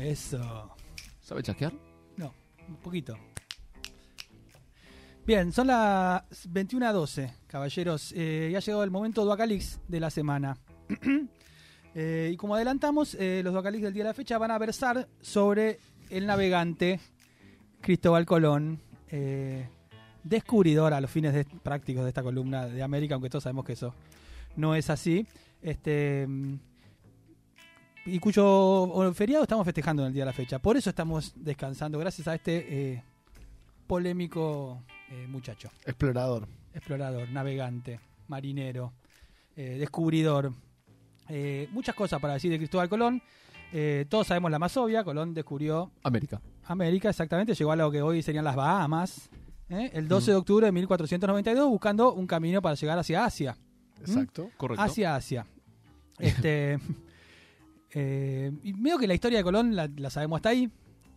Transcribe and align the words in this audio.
Eso. 0.00 0.74
¿Sabe 1.20 1.42
chasquear? 1.42 1.72
No, 2.16 2.32
un 2.68 2.76
poquito. 2.76 3.16
Bien, 5.26 5.52
son 5.52 5.66
las 5.66 6.22
21 6.48 6.86
a 6.86 6.92
12, 6.92 7.32
caballeros. 7.48 8.12
Eh, 8.16 8.48
ya 8.52 8.58
ha 8.58 8.60
llegado 8.60 8.84
el 8.84 8.90
momento 8.90 9.24
Duacalix 9.24 9.80
de 9.88 10.00
la 10.00 10.10
semana. 10.10 10.56
Eh, 11.98 12.28
y 12.34 12.36
como 12.36 12.54
adelantamos, 12.54 13.14
eh, 13.14 13.40
los 13.42 13.54
Duacalix 13.54 13.82
del 13.82 13.94
día 13.94 14.02
de 14.04 14.10
la 14.10 14.12
fecha 14.14 14.36
van 14.36 14.50
a 14.50 14.58
versar 14.58 15.08
sobre 15.22 15.78
el 16.10 16.26
navegante 16.26 17.00
Cristóbal 17.80 18.26
Colón, 18.26 18.82
descubridor 20.22 20.92
a 20.92 21.00
los 21.00 21.10
fines 21.10 21.32
de- 21.32 21.46
prácticos 21.46 22.02
de 22.04 22.10
esta 22.10 22.22
columna 22.22 22.66
de 22.66 22.82
América, 22.82 23.14
aunque 23.14 23.30
todos 23.30 23.44
sabemos 23.44 23.64
que 23.64 23.72
eso 23.72 23.94
no 24.56 24.74
es 24.74 24.90
así. 24.90 25.26
Este. 25.62 26.28
Mm, 28.06 28.14
y 28.14 28.18
cuyo 28.18 29.12
feriado 29.14 29.42
estamos 29.42 29.64
festejando 29.64 30.02
en 30.02 30.08
el 30.08 30.14
día 30.14 30.22
de 30.22 30.26
la 30.26 30.32
fecha. 30.32 30.58
Por 30.58 30.76
eso 30.76 30.90
estamos 30.90 31.32
descansando, 31.36 31.98
gracias 31.98 32.28
a 32.28 32.34
este 32.34 32.92
eh, 32.92 33.02
polémico 33.86 34.82
eh, 35.10 35.26
muchacho. 35.28 35.70
Explorador. 35.84 36.46
Explorador, 36.74 37.28
navegante, 37.30 38.00
marinero, 38.28 38.92
eh, 39.56 39.76
descubridor. 39.78 40.52
Muchas 41.72 41.94
cosas 41.94 42.20
para 42.20 42.34
decir 42.34 42.50
de 42.52 42.58
Cristóbal 42.58 42.88
Colón. 42.88 43.20
Todos 44.08 44.28
sabemos 44.28 44.50
la 44.50 44.60
más 44.60 44.76
obvia, 44.76 45.02
Colón 45.02 45.34
descubrió 45.34 45.90
América. 46.04 46.40
América, 46.64 47.10
exactamente, 47.10 47.54
llegó 47.54 47.72
a 47.72 47.76
lo 47.76 47.90
que 47.90 48.00
hoy 48.00 48.22
serían 48.22 48.44
las 48.44 48.54
Bahamas, 48.54 49.28
el 49.68 50.06
12 50.06 50.30
de 50.30 50.36
octubre 50.36 50.66
de 50.66 50.72
1492, 50.72 51.68
buscando 51.68 52.12
un 52.12 52.28
camino 52.28 52.62
para 52.62 52.76
llegar 52.76 52.98
hacia 52.98 53.24
Asia. 53.24 53.56
Exacto. 54.00 54.50
Correcto. 54.56 54.82
Hacia 54.82 55.16
Asia. 55.16 55.46
Este, 56.18 56.78
eh, 57.92 58.52
y 58.62 58.72
medio 58.74 58.98
que 58.98 59.06
la 59.06 59.14
historia 59.14 59.38
de 59.38 59.44
Colón 59.44 59.74
la, 59.76 59.88
la 59.96 60.10
sabemos 60.10 60.36
hasta 60.38 60.50
ahí. 60.50 60.70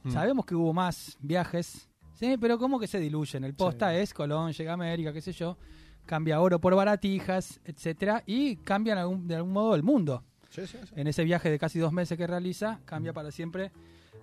Mm. 0.03 0.11
Sabemos 0.11 0.45
que 0.45 0.55
hubo 0.55 0.73
más 0.73 1.17
viajes, 1.21 1.89
¿sí? 2.13 2.37
pero 2.39 2.57
como 2.57 2.79
que 2.79 2.87
se 2.87 2.99
diluyen. 2.99 3.43
El 3.43 3.53
posta 3.53 3.91
Sí. 3.91 3.97
es 3.97 4.13
Colón, 4.13 4.51
llega 4.53 4.71
a 4.71 4.73
América, 4.75 5.11
qué 5.11 5.21
sé 5.21 5.31
yo, 5.33 5.57
cambia 6.05 6.39
oro 6.39 6.59
por 6.59 6.75
baratijas, 6.75 7.59
etcétera, 7.65 8.23
y 8.25 8.55
cambia 8.57 8.95
de 8.95 9.01
algún, 9.01 9.27
de 9.27 9.35
algún 9.35 9.51
modo 9.51 9.75
el 9.75 9.83
mundo. 9.83 10.23
Sí, 10.49 10.65
sí, 10.65 10.77
sí. 10.83 10.93
En 10.95 11.07
ese 11.07 11.23
viaje 11.23 11.49
de 11.49 11.59
casi 11.59 11.79
dos 11.79 11.91
meses 11.93 12.17
que 12.17 12.25
realiza, 12.25 12.79
cambia 12.85 13.13
para 13.13 13.29
siempre 13.31 13.71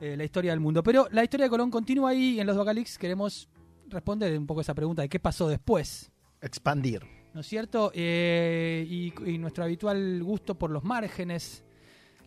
eh, 0.00 0.17
la 0.17 0.24
historia 0.24 0.50
del 0.52 0.61
mundo. 0.61 0.83
Pero 0.83 1.06
la 1.12 1.22
historia 1.22 1.44
de 1.47 1.50
Colón 1.50 1.70
continúa 1.70 2.11
ahí 2.11 2.36
y 2.36 2.41
en 2.41 2.47
los 2.47 2.56
Vocalix 2.56 2.98
queremos 2.98 3.48
responder 3.89 4.36
un 4.36 4.47
poco 4.47 4.61
esa 4.62 4.74
pregunta 4.74 5.02
de 5.02 5.08
qué 5.08 5.20
pasó 5.20 5.47
después. 5.48 6.11
Expandir. 6.41 7.02
¿No 7.33 7.41
es 7.42 7.47
cierto? 7.47 7.92
Eh, 7.94 8.84
y, 8.89 9.12
y 9.30 9.39
nuestro 9.39 9.62
habitual 9.62 10.22
gusto 10.24 10.58
por 10.58 10.70
los 10.70 10.83
márgenes 10.83 11.64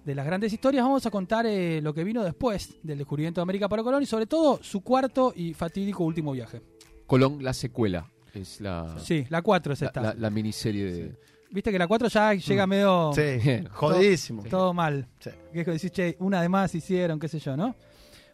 de 0.06 0.16
las 0.16 0.26
grandes 0.26 0.52
historias, 0.54 0.84
vamos 0.84 1.06
a 1.06 1.12
contar 1.12 1.46
eh, 1.46 1.82
lo 1.82 1.94
que 1.94 2.04
vino 2.04 2.24
después 2.24 2.76
del 2.84 2.98
descubrimiento 2.98 3.42
de 3.42 3.44
América 3.44 3.68
para 3.70 3.84
Colón 3.84 4.02
y 4.04 4.06
sobre 4.06 4.26
todo 4.26 4.60
su 4.64 4.82
cuarto 4.82 5.34
y 5.36 5.54
fatídico 5.54 6.04
último 6.04 6.32
viaje. 6.32 6.62
Colón, 7.06 7.44
la 7.44 7.54
secuela. 7.54 8.10
Es 8.34 8.62
la, 8.62 8.96
Sí, 9.00 9.26
la 9.30 9.42
4 9.42 9.74
es 9.74 9.82
la, 9.82 9.88
esta. 9.88 10.02
la- 10.02 10.14
la 10.14 10.30
miniserie 10.30 10.92
de. 10.92 11.16
Viste 11.52 11.72
que 11.72 11.80
la 11.80 11.88
4 11.88 12.08
ya 12.10 12.34
llega 12.36 12.68
medio 12.68 13.12
Sí, 13.16 13.22
jodidísimo. 13.72 14.44
todo 14.44 14.74
mal. 14.74 15.08
Sí. 15.20 15.32
Que 15.52 15.60
es 15.62 15.66
que 15.66 15.72
decís, 15.72 15.92
che, 15.92 16.16
una 16.20 16.42
de 16.42 16.50
más 16.50 16.74
hicieron, 16.76 17.20
qué 17.20 17.28
sé 17.28 17.40
yo, 17.40 17.58
¿no? 17.58 17.76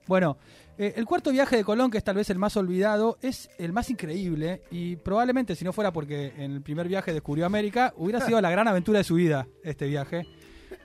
Bueno, 0.07 0.38
eh, 0.78 0.94
el 0.97 1.06
cuarto 1.06 1.31
viaje 1.31 1.56
de 1.56 1.63
Colón, 1.63 1.90
que 1.90 1.97
es 1.97 2.03
tal 2.03 2.17
vez 2.17 2.29
el 2.29 2.38
más 2.38 2.57
olvidado, 2.57 3.17
es 3.22 3.50
el 3.57 3.72
más 3.72 3.90
increíble 3.90 4.61
y 4.69 4.97
probablemente 4.97 5.56
si 5.56 5.63
no 5.63 5.72
fuera 5.72 5.94
porque 5.94 6.34
en 6.38 6.51
el 6.51 6.61
primer 6.61 6.88
viaje 6.90 7.13
descubrió 7.13 7.45
América, 7.45 7.94
hubiera 7.95 8.19
sido 8.19 8.40
la 8.41 8.51
gran 8.51 8.67
aventura 8.67 9.00
de 9.00 9.06
su 9.06 9.16
vida 9.16 9.47
este 9.63 9.88
viaje, 9.88 10.28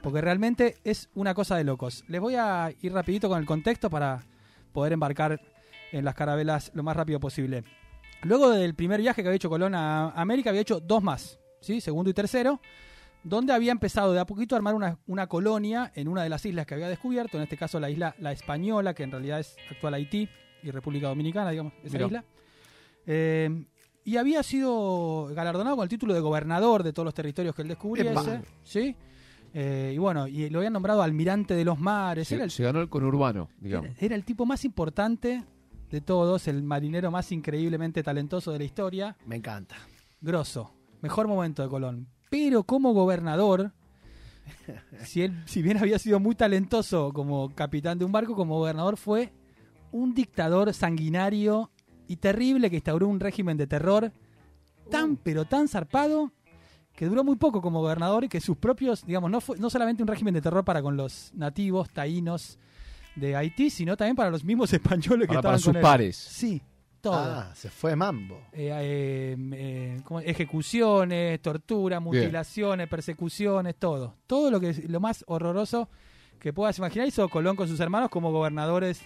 porque 0.02 0.20
realmente 0.20 0.76
es 0.84 1.08
una 1.14 1.34
cosa 1.34 1.56
de 1.56 1.64
locos. 1.64 2.04
Les 2.08 2.20
voy 2.20 2.34
a 2.36 2.72
ir 2.80 2.92
rapidito 2.92 3.28
con 3.28 3.38
el 3.38 3.46
contexto 3.46 3.90
para 3.90 4.22
poder 4.72 4.92
embarcar 4.92 5.40
en 5.92 6.04
las 6.04 6.14
carabelas 6.14 6.70
lo 6.74 6.82
más 6.82 6.96
rápido 6.96 7.20
posible. 7.20 7.64
Luego 8.22 8.50
del 8.50 8.74
primer 8.74 9.00
viaje 9.00 9.22
que 9.22 9.28
había 9.28 9.36
hecho 9.36 9.48
Colón 9.48 9.74
a 9.74 10.10
América, 10.10 10.50
había 10.50 10.62
hecho 10.62 10.80
dos 10.80 11.02
más, 11.02 11.38
¿sí? 11.60 11.80
segundo 11.80 12.10
y 12.10 12.14
tercero, 12.14 12.60
donde 13.22 13.52
había 13.52 13.72
empezado 13.72 14.12
de 14.12 14.20
a 14.20 14.26
poquito 14.26 14.54
a 14.54 14.58
armar 14.58 14.74
una, 14.74 14.98
una 15.06 15.26
colonia 15.26 15.90
en 15.94 16.08
una 16.08 16.22
de 16.22 16.28
las 16.28 16.44
islas 16.44 16.66
que 16.66 16.74
había 16.74 16.88
descubierto, 16.88 17.36
en 17.36 17.44
este 17.44 17.56
caso 17.56 17.80
la 17.80 17.90
isla 17.90 18.14
La 18.18 18.32
Española, 18.32 18.94
que 18.94 19.02
en 19.02 19.10
realidad 19.10 19.40
es 19.40 19.56
actual 19.70 19.94
Haití 19.94 20.28
y 20.62 20.70
República 20.70 21.08
Dominicana, 21.08 21.50
digamos, 21.50 21.72
esa 21.82 22.00
isla. 22.02 22.24
Eh, 23.06 23.64
y 24.04 24.16
había 24.16 24.42
sido 24.42 25.26
galardonado 25.34 25.76
con 25.76 25.82
el 25.84 25.88
título 25.88 26.14
de 26.14 26.20
gobernador 26.20 26.82
de 26.82 26.92
todos 26.92 27.04
los 27.04 27.14
territorios 27.14 27.54
que 27.54 27.62
él 27.62 27.68
descubriese, 27.68 28.10
Epa. 28.10 28.42
¿sí? 28.64 28.96
Eh, 29.52 29.92
y 29.94 29.98
bueno, 29.98 30.28
y 30.28 30.48
lo 30.48 30.58
habían 30.58 30.72
nombrado 30.72 31.02
almirante 31.02 31.54
de 31.54 31.64
los 31.64 31.78
mares, 31.78 32.28
Se, 32.28 32.36
era 32.36 32.44
el 32.44 32.50
se 32.50 32.62
ganó 32.62 32.80
el 32.80 32.88
conurbano, 32.88 33.48
digamos. 33.58 33.90
era, 33.90 33.96
era 34.00 34.14
el 34.14 34.24
tipo 34.24 34.46
más 34.46 34.64
importante 34.64 35.42
de 35.90 36.00
todos, 36.00 36.46
el 36.46 36.62
marinero 36.62 37.10
más 37.10 37.32
increíblemente 37.32 38.02
talentoso 38.02 38.52
de 38.52 38.58
la 38.58 38.64
historia. 38.64 39.16
Me 39.26 39.36
encanta. 39.36 39.76
Grosso. 40.20 40.72
Mejor 41.02 41.26
momento 41.26 41.62
de 41.62 41.68
Colón. 41.68 42.08
Pero 42.30 42.62
como 42.62 42.92
gobernador, 42.92 43.72
si, 45.04 45.22
él, 45.22 45.42
si 45.46 45.62
bien 45.62 45.78
había 45.78 45.98
sido 45.98 46.20
muy 46.20 46.34
talentoso 46.36 47.12
como 47.12 47.52
capitán 47.54 47.98
de 47.98 48.04
un 48.04 48.12
barco, 48.12 48.36
como 48.36 48.58
gobernador 48.58 48.96
fue 48.96 49.32
un 49.90 50.14
dictador 50.14 50.72
sanguinario 50.72 51.70
y 52.06 52.16
terrible 52.16 52.70
que 52.70 52.76
instauró 52.76 53.08
un 53.08 53.18
régimen 53.18 53.56
de 53.56 53.66
terror 53.66 54.12
tan, 54.90 55.16
pero 55.16 55.44
tan 55.44 55.66
zarpado 55.68 56.32
que 57.00 57.06
duró 57.06 57.24
muy 57.24 57.36
poco 57.36 57.62
como 57.62 57.80
gobernador 57.80 58.24
y 58.24 58.28
que 58.28 58.42
sus 58.42 58.58
propios, 58.58 59.06
digamos, 59.06 59.30
no, 59.30 59.40
fue, 59.40 59.56
no 59.56 59.70
solamente 59.70 60.02
un 60.02 60.06
régimen 60.06 60.34
de 60.34 60.42
terror 60.42 60.62
para 60.62 60.82
con 60.82 60.98
los 60.98 61.32
nativos 61.32 61.88
taínos 61.88 62.58
de 63.16 63.34
Haití, 63.34 63.70
sino 63.70 63.96
también 63.96 64.14
para 64.14 64.28
los 64.28 64.44
mismos 64.44 64.70
españoles 64.74 65.26
que 65.26 65.28
Para, 65.28 65.40
para 65.40 65.56
estaban 65.56 65.58
sus 65.60 65.66
con 65.68 65.76
él. 65.76 65.82
pares. 65.82 66.14
Sí, 66.14 66.60
todo. 67.00 67.14
Ah, 67.14 67.52
se 67.54 67.70
fue 67.70 67.96
mambo. 67.96 68.42
Eh, 68.52 68.70
eh, 68.70 69.36
eh, 69.54 70.02
ejecuciones, 70.26 71.40
tortura, 71.40 72.00
mutilaciones, 72.00 72.86
persecuciones, 72.86 73.76
todo. 73.76 74.16
Todo 74.26 74.50
lo 74.50 74.60
que 74.60 74.74
lo 74.86 75.00
más 75.00 75.24
horroroso 75.26 75.88
que 76.38 76.52
puedas 76.52 76.76
imaginar 76.76 77.08
hizo 77.08 77.26
Colón 77.30 77.56
con 77.56 77.66
sus 77.66 77.80
hermanos 77.80 78.10
como 78.10 78.30
gobernadores 78.30 79.00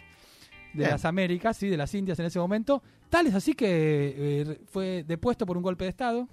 de 0.72 0.78
Bien. 0.78 0.90
las 0.90 1.04
Américas, 1.04 1.56
¿sí? 1.56 1.68
de 1.68 1.76
las 1.76 1.94
Indias 1.94 2.18
en 2.18 2.26
ese 2.26 2.40
momento. 2.40 2.82
Tal 3.08 3.28
es 3.28 3.34
así 3.36 3.54
que 3.54 3.68
eh, 4.42 4.60
fue 4.66 5.04
depuesto 5.06 5.46
por 5.46 5.56
un 5.56 5.62
golpe 5.62 5.84
de 5.84 5.90
Estado 5.90 6.26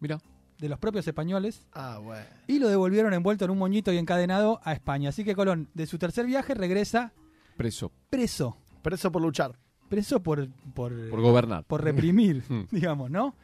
Mira. 0.00 0.18
De 0.62 0.68
los 0.70 0.78
propios 0.78 1.06
españoles 1.06 1.66
Ah, 1.74 1.98
bueno. 2.02 2.24
y 2.46 2.58
lo 2.58 2.68
devolvieron 2.68 3.12
envuelto 3.12 3.44
en 3.44 3.50
un 3.50 3.58
moñito 3.58 3.92
y 3.92 3.98
encadenado 3.98 4.60
a 4.64 4.72
España. 4.72 5.10
Así 5.10 5.24
que 5.24 5.34
Colón, 5.34 5.68
de 5.74 5.86
su 5.86 5.98
tercer 5.98 6.24
viaje, 6.24 6.54
regresa 6.54 7.12
Preso. 7.56 7.92
preso. 8.08 8.56
Preso 8.80 9.12
por 9.12 9.20
luchar. 9.22 9.58
Preso 9.88 10.22
por, 10.22 10.48
por, 10.74 11.10
Por 11.10 11.20
gobernar. 11.20 11.64
por 11.64 11.82
reprimir, 11.84 12.42
Mm. 12.48 12.62
digamos, 12.70 13.10
¿no? 13.10 13.34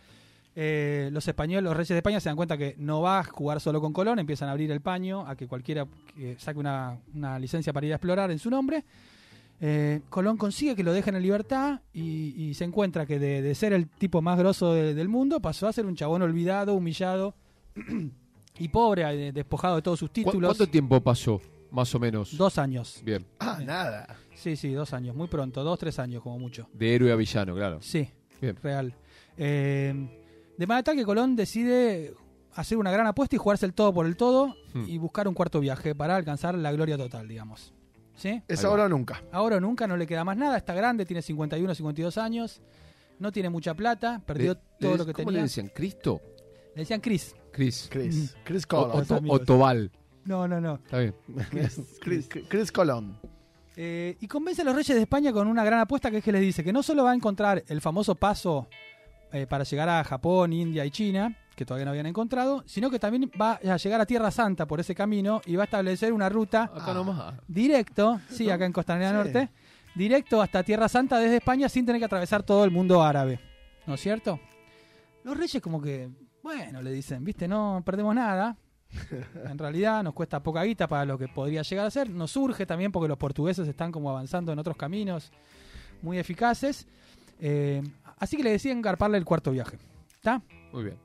Eh, 0.60 1.10
los 1.12 1.26
españoles, 1.28 1.62
los 1.62 1.76
reyes 1.76 1.88
de 1.90 1.96
España 1.98 2.18
se 2.20 2.28
dan 2.28 2.36
cuenta 2.36 2.56
que 2.56 2.74
no 2.78 3.00
va 3.02 3.20
a 3.20 3.24
jugar 3.24 3.60
solo 3.60 3.80
con 3.80 3.92
Colón, 3.92 4.18
empiezan 4.18 4.48
a 4.48 4.52
abrir 4.52 4.70
el 4.72 4.80
paño 4.80 5.26
a 5.26 5.36
que 5.36 5.46
cualquiera 5.46 5.86
que 6.16 6.36
saque 6.38 6.58
una, 6.58 6.98
una 7.14 7.38
licencia 7.38 7.72
para 7.72 7.86
ir 7.86 7.92
a 7.92 7.96
explorar 7.96 8.30
en 8.30 8.38
su 8.38 8.50
nombre. 8.50 8.84
Eh, 9.60 10.02
Colón 10.08 10.36
consigue 10.36 10.76
que 10.76 10.84
lo 10.84 10.92
dejen 10.92 11.16
en 11.16 11.22
libertad 11.22 11.80
y, 11.92 12.34
y 12.36 12.54
se 12.54 12.64
encuentra 12.64 13.06
que 13.06 13.18
de, 13.18 13.42
de 13.42 13.54
ser 13.56 13.72
el 13.72 13.88
tipo 13.88 14.22
más 14.22 14.38
grosso 14.38 14.72
de- 14.72 14.94
del 14.94 15.08
mundo 15.08 15.40
pasó 15.40 15.66
a 15.66 15.72
ser 15.72 15.84
un 15.86 15.96
chabón 15.96 16.22
olvidado, 16.22 16.74
humillado 16.74 17.34
y 18.58 18.68
pobre, 18.68 19.28
eh, 19.28 19.32
despojado 19.32 19.76
de 19.76 19.82
todos 19.82 19.98
sus 19.98 20.08
¿Cu- 20.10 20.14
títulos. 20.14 20.56
¿Cuánto 20.56 20.70
tiempo 20.70 21.00
pasó? 21.00 21.40
Más 21.70 21.94
o 21.94 21.98
menos. 21.98 22.36
Dos 22.36 22.56
años. 22.58 23.00
Bien. 23.04 23.26
Ah, 23.40 23.58
nada. 23.64 24.16
Sí, 24.34 24.56
sí, 24.56 24.72
dos 24.72 24.92
años, 24.92 25.14
muy 25.14 25.28
pronto, 25.28 25.62
dos, 25.64 25.78
tres 25.78 25.98
años 25.98 26.22
como 26.22 26.38
mucho. 26.38 26.68
De 26.72 26.94
héroe 26.94 27.12
a 27.12 27.16
villano, 27.16 27.54
claro. 27.54 27.78
Sí, 27.82 28.08
Bien. 28.40 28.56
real. 28.62 28.94
Eh, 29.36 29.92
de 30.56 30.66
manera 30.66 30.82
tal 30.84 30.96
que 30.96 31.04
Colón 31.04 31.36
decide 31.36 32.14
hacer 32.54 32.78
una 32.78 32.90
gran 32.90 33.06
apuesta 33.06 33.36
y 33.36 33.38
jugarse 33.38 33.66
el 33.66 33.74
todo 33.74 33.92
por 33.92 34.06
el 34.06 34.16
todo 34.16 34.54
Hmm. 34.74 34.84
y 34.86 34.98
buscar 34.98 35.26
un 35.28 35.34
cuarto 35.34 35.60
viaje 35.60 35.94
para 35.94 36.14
alcanzar 36.16 36.54
la 36.56 36.70
gloria 36.72 36.96
total, 36.98 37.26
digamos. 37.26 37.72
¿Sí? 38.18 38.42
Es 38.48 38.64
ahora 38.64 38.84
o 38.84 38.88
nunca. 38.88 39.22
Ahora 39.32 39.56
o 39.56 39.60
nunca 39.60 39.86
no 39.86 39.96
le 39.96 40.06
queda 40.06 40.24
más 40.24 40.36
nada, 40.36 40.56
está 40.58 40.74
grande, 40.74 41.06
tiene 41.06 41.22
51, 41.22 41.74
52 41.74 42.18
años. 42.18 42.60
no 43.20 43.32
tiene 43.32 43.48
mucha 43.50 43.74
plata, 43.74 44.20
perdió 44.24 44.52
Le- 44.54 44.60
todo 44.78 44.92
le- 44.92 44.98
lo 44.98 45.06
que 45.06 45.12
¿Cómo 45.12 45.26
tenía. 45.28 45.40
le 45.40 45.42
decían? 45.44 45.70
¿Cristo? 45.74 46.20
Le 46.76 46.82
decían 46.82 47.00
Chris. 47.00 47.34
Chris. 47.50 47.88
Chris. 47.90 48.36
Chris 48.44 48.64
O, 48.64 48.68
Colon. 48.68 48.98
Los 49.08 49.10
o- 49.28 49.38
Tobal. 49.40 49.90
No, 50.24 50.46
no, 50.46 50.60
no. 50.60 50.74
Está 50.76 50.98
bien. 50.98 51.14
Chris, 52.00 52.28
Chris 52.48 52.70
Colon. 52.70 53.18
Eh, 53.76 54.16
y 54.20 54.26
convence 54.28 54.62
a 54.62 54.64
los 54.64 54.74
reyes 54.74 54.94
de 54.96 55.02
España 55.02 55.32
con 55.32 55.46
una 55.48 55.64
gran 55.64 55.80
apuesta 55.80 56.10
que 56.10 56.18
es 56.18 56.24
que 56.24 56.32
les 56.32 56.40
dice 56.40 56.62
que 56.64 56.72
no 56.72 56.82
solo 56.82 57.04
va 57.04 57.10
a 57.12 57.14
encontrar 57.14 57.64
el 57.68 57.80
famoso 57.80 58.14
paso 58.14 58.68
eh, 59.32 59.46
para 59.48 59.64
llegar 59.64 59.88
a 59.88 60.04
Japón, 60.04 60.52
India 60.52 60.84
y 60.84 60.90
China, 60.90 61.36
que 61.58 61.66
todavía 61.66 61.84
no 61.84 61.90
habían 61.90 62.06
encontrado, 62.06 62.62
sino 62.66 62.88
que 62.88 62.98
también 62.98 63.30
va 63.40 63.54
a 63.62 63.76
llegar 63.76 64.00
a 64.00 64.06
Tierra 64.06 64.30
Santa 64.30 64.66
por 64.66 64.78
ese 64.80 64.94
camino 64.94 65.42
y 65.44 65.56
va 65.56 65.64
a 65.64 65.64
establecer 65.64 66.12
una 66.12 66.28
ruta 66.28 66.62
Acá 66.72 66.84
Ah. 66.92 66.94
nomás. 66.94 67.34
directo, 67.48 68.20
sí, 68.30 68.48
acá 68.48 68.64
en 68.64 68.72
Costanera 68.72 69.10
Sí. 69.10 69.16
Norte, 69.16 69.50
directo 69.96 70.40
hasta 70.40 70.62
Tierra 70.62 70.88
Santa 70.88 71.18
desde 71.18 71.36
España 71.38 71.68
sin 71.68 71.84
tener 71.84 72.00
que 72.00 72.04
atravesar 72.06 72.44
todo 72.44 72.64
el 72.64 72.70
mundo 72.70 73.02
árabe. 73.02 73.40
¿No 73.86 73.94
es 73.94 74.00
cierto? 74.00 74.38
Los 75.24 75.36
reyes 75.36 75.60
como 75.60 75.82
que, 75.82 76.08
bueno, 76.42 76.80
le 76.80 76.92
dicen, 76.92 77.24
viste, 77.24 77.48
no 77.48 77.82
perdemos 77.84 78.14
nada. 78.14 78.56
En 79.50 79.58
realidad 79.58 80.02
nos 80.02 80.14
cuesta 80.14 80.40
poca 80.42 80.62
guita 80.62 80.86
para 80.86 81.04
lo 81.04 81.18
que 81.18 81.26
podría 81.28 81.62
llegar 81.62 81.86
a 81.86 81.90
ser. 81.90 82.08
Nos 82.08 82.30
surge 82.30 82.64
también 82.66 82.92
porque 82.92 83.08
los 83.08 83.18
portugueses 83.18 83.66
están 83.68 83.90
como 83.92 84.08
avanzando 84.10 84.52
en 84.52 84.58
otros 84.58 84.76
caminos 84.76 85.32
muy 86.02 86.18
eficaces. 86.18 86.86
Eh, 87.40 87.82
así 88.18 88.36
que 88.36 88.42
le 88.44 88.50
deciden 88.52 88.80
garparle 88.80 89.18
el 89.18 89.24
cuarto 89.24 89.50
viaje. 89.50 89.78
¿Está? 90.14 90.40
Muy 90.72 90.84
bien. 90.84 90.96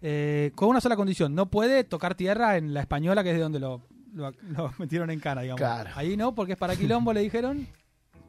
Eh, 0.00 0.52
con 0.54 0.68
una 0.68 0.80
sola 0.80 0.96
condición, 0.96 1.34
no 1.34 1.50
puede 1.50 1.82
tocar 1.84 2.14
tierra 2.14 2.56
en 2.56 2.72
la 2.74 2.80
española, 2.80 3.22
que 3.24 3.30
es 3.30 3.36
de 3.36 3.42
donde 3.42 3.58
lo, 3.58 3.82
lo- 4.14 4.32
lo 4.48 4.72
metieron 4.78 5.10
en 5.10 5.18
cana, 5.20 5.42
digamos. 5.42 5.58
Claro. 5.60 5.90
Ahí 5.94 6.16
no, 6.16 6.34
porque 6.34 6.52
es 6.52 6.58
para 6.58 6.76
quilombo, 6.76 7.12
le 7.12 7.20
dijeron. 7.20 7.66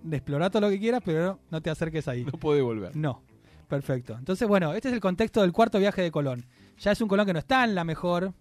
De 0.01 0.15
explorar 0.17 0.49
todo 0.49 0.61
lo 0.61 0.69
que 0.69 0.79
quieras, 0.79 1.01
pero 1.03 1.39
no 1.51 1.61
te 1.61 1.69
acerques 1.69 2.07
ahí. 2.07 2.23
No 2.23 2.31
puede 2.31 2.61
volver. 2.61 2.95
No. 2.95 3.21
Perfecto. 3.67 4.15
Entonces, 4.17 4.47
bueno, 4.47 4.73
este 4.73 4.87
es 4.87 4.93
el 4.93 5.01
contexto 5.01 5.41
del 5.41 5.51
cuarto 5.51 5.77
viaje 5.77 6.01
de 6.01 6.09
Colón. 6.09 6.45
Ya 6.79 6.91
es 6.93 7.01
un 7.01 7.07
Colón 7.09 7.25
que 7.27 7.33
no 7.33 7.39
está 7.39 7.65
en 7.65 7.75
la 7.75 7.83
mejor, 7.83 8.33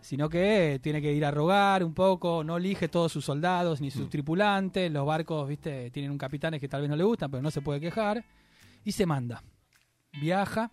sino 0.00 0.28
que 0.28 0.78
tiene 0.82 1.00
que 1.02 1.12
ir 1.12 1.24
a 1.24 1.30
rogar 1.32 1.82
un 1.82 1.92
poco, 1.94 2.44
no 2.44 2.56
elige 2.58 2.86
todos 2.88 3.10
sus 3.10 3.24
soldados 3.24 3.80
ni 3.80 3.90
sus 3.90 4.06
Mm. 4.06 4.10
tripulantes. 4.10 4.92
Los 4.92 5.04
barcos, 5.06 5.48
viste, 5.48 5.90
tienen 5.90 6.12
un 6.12 6.18
capitanes 6.18 6.60
que 6.60 6.68
tal 6.68 6.82
vez 6.82 6.90
no 6.90 6.96
le 6.96 7.02
gustan, 7.04 7.30
pero 7.30 7.42
no 7.42 7.50
se 7.50 7.62
puede 7.62 7.80
quejar. 7.80 8.24
Y 8.84 8.92
se 8.92 9.06
manda. 9.06 9.42
Viaja, 10.20 10.70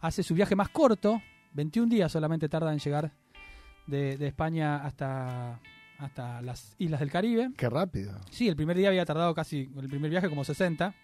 hace 0.00 0.22
su 0.22 0.34
viaje 0.34 0.54
más 0.56 0.68
corto, 0.68 1.20
21 1.54 1.88
días 1.88 2.12
solamente 2.12 2.48
tarda 2.48 2.72
en 2.72 2.78
llegar 2.78 3.12
de, 3.86 4.16
de 4.16 4.26
España 4.28 4.84
hasta, 4.84 5.60
hasta 5.98 6.42
las 6.42 6.74
islas 6.78 7.00
del 7.00 7.10
Caribe. 7.10 7.50
Qué 7.56 7.68
rápido. 7.70 8.12
Sí, 8.30 8.48
el 8.48 8.56
primer 8.56 8.76
día 8.76 8.88
había 8.88 9.04
tardado 9.04 9.34
casi, 9.34 9.70
el 9.76 9.88
primer 9.88 10.10
viaje 10.10 10.28
como 10.28 10.44
60. 10.44 10.94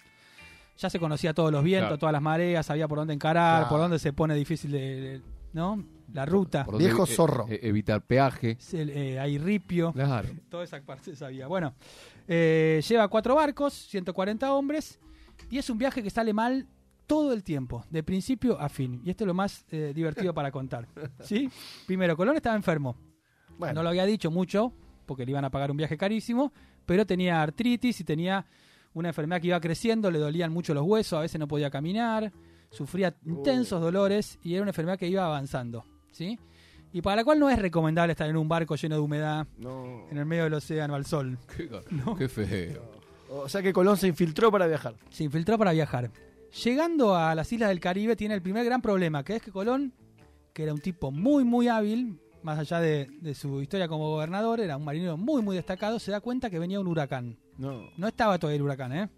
Ya 0.76 0.90
se 0.90 0.98
conocía 0.98 1.32
todos 1.34 1.52
los 1.52 1.62
vientos, 1.62 1.86
Claro. 1.88 1.98
todas 1.98 2.12
las 2.12 2.22
mareas, 2.22 2.66
sabía 2.66 2.88
por 2.88 2.98
dónde 2.98 3.14
encarar, 3.14 3.58
Claro. 3.60 3.68
por 3.68 3.78
dónde 3.80 3.98
se 3.98 4.12
pone 4.12 4.34
difícil 4.34 4.72
de, 4.72 4.78
de- 5.00 5.22
¿no? 5.52 5.84
La 6.12 6.26
ruta. 6.26 6.64
Por 6.64 6.78
Viejo 6.78 7.04
e- 7.04 7.06
zorro. 7.06 7.46
e- 7.48 7.60
evitar 7.62 8.02
peaje. 8.02 8.56
Se- 8.58 8.82
eh, 8.82 9.18
hay 9.20 9.38
ripio, 9.38 9.92
Claro. 9.92 10.28
toda 10.50 10.64
esa 10.64 10.80
parte 10.82 11.12
se 11.12 11.16
sabía. 11.16 11.46
Bueno, 11.46 11.74
eh, 12.26 12.82
lleva 12.88 13.06
cuatro 13.08 13.36
barcos, 13.36 13.72
140 13.72 14.52
hombres, 14.52 14.98
y 15.48 15.58
es 15.58 15.70
un 15.70 15.78
viaje 15.78 16.02
que 16.02 16.10
sale 16.10 16.32
mal 16.32 16.66
todo 17.06 17.32
el 17.32 17.42
tiempo, 17.42 17.84
de 17.90 18.02
principio 18.02 18.58
a 18.60 18.68
fin. 18.68 19.00
Y 19.04 19.10
esto 19.10 19.24
es 19.24 19.28
lo 19.28 19.34
más 19.34 19.64
eh, 19.70 19.92
divertido 19.94 20.32
para 20.34 20.50
contar. 20.50 20.88
¿Sí? 21.20 21.48
Primero, 21.86 22.16
Colón 22.16 22.36
estaba 22.36 22.56
enfermo. 22.56 22.96
Bueno, 23.58 23.74
No 23.74 23.82
lo 23.82 23.88
había 23.90 24.04
dicho 24.06 24.30
mucho, 24.30 24.72
porque 25.06 25.24
le 25.24 25.30
iban 25.32 25.44
a 25.44 25.50
pagar 25.50 25.70
un 25.70 25.76
viaje 25.76 25.96
carísimo, 25.96 26.52
pero 26.86 27.06
tenía 27.06 27.42
artritis 27.42 28.00
y 28.00 28.04
tenía 28.04 28.46
una 28.94 29.08
enfermedad 29.08 29.40
que 29.40 29.48
iba 29.48 29.60
creciendo, 29.60 30.10
le 30.10 30.18
dolían 30.18 30.52
mucho 30.52 30.72
los 30.74 30.84
huesos, 30.84 31.18
a 31.18 31.22
veces 31.22 31.38
no 31.38 31.48
podía 31.48 31.70
caminar, 31.70 32.32
sufría 32.70 33.14
intensos 33.24 33.80
dolores 33.80 34.38
y 34.42 34.54
era 34.54 34.62
una 34.62 34.70
enfermedad 34.70 34.98
que 34.98 35.08
iba 35.08 35.24
avanzando, 35.24 35.84
¿sí? 36.12 36.38
Y 36.92 37.02
para 37.02 37.16
la 37.16 37.24
cual 37.24 37.40
no 37.40 37.50
es 37.50 37.58
recomendable 37.58 38.12
estar 38.12 38.28
en 38.30 38.36
un 38.36 38.48
barco 38.48 38.76
lleno 38.76 38.94
de 38.94 39.00
humedad 39.00 39.48
no. 39.58 40.06
en 40.10 40.16
el 40.16 40.24
medio 40.26 40.44
del 40.44 40.54
océano 40.54 40.94
al 40.94 41.04
sol. 41.06 41.38
Qué, 41.56 41.68
No. 41.90 42.14
qué 42.14 42.28
feo. 42.28 42.82
O 43.30 43.48
sea 43.48 43.62
que 43.62 43.72
Colón 43.72 43.96
se 43.96 44.06
infiltró 44.06 44.52
para 44.52 44.68
viajar. 44.68 44.94
Se 45.10 45.24
infiltró 45.24 45.58
para 45.58 45.72
viajar. 45.72 46.10
Llegando 46.62 47.16
a 47.16 47.34
las 47.34 47.52
islas 47.52 47.70
del 47.70 47.80
Caribe 47.80 48.14
tiene 48.14 48.34
el 48.34 48.42
primer 48.42 48.64
gran 48.64 48.80
problema, 48.80 49.24
que 49.24 49.36
es 49.36 49.42
que 49.42 49.50
Colón, 49.50 49.92
que 50.52 50.62
era 50.62 50.72
un 50.72 50.80
tipo 50.80 51.10
muy, 51.10 51.42
muy 51.42 51.66
hábil, 51.66 52.20
más 52.42 52.58
allá 52.58 52.78
de, 52.78 53.10
de 53.20 53.34
su 53.34 53.60
historia 53.60 53.88
como 53.88 54.10
gobernador, 54.10 54.60
era 54.60 54.76
un 54.76 54.84
marinero 54.84 55.16
muy, 55.16 55.42
muy 55.42 55.56
destacado, 55.56 55.98
se 55.98 56.12
da 56.12 56.20
cuenta 56.20 56.50
que 56.50 56.58
venía 56.58 56.78
un 56.78 56.86
huracán. 56.86 57.38
No. 57.58 57.90
No 57.96 58.06
estaba 58.06 58.38
todavía 58.38 58.56
el 58.56 58.62
huracán, 58.62 58.92
¿eh? 58.92 59.08